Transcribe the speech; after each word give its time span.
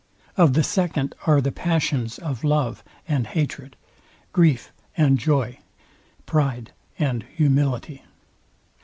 Of 0.35 0.53
the 0.53 0.63
second 0.63 1.13
are 1.27 1.41
the 1.41 1.51
passions 1.51 2.17
of 2.17 2.43
love 2.43 2.83
and 3.07 3.27
hatred, 3.27 3.75
grief 4.33 4.73
and 4.97 5.19
joy, 5.19 5.59
pride 6.25 6.71
and 6.97 7.21
humility. 7.37 8.01